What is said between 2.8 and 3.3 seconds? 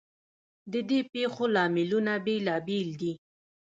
دي.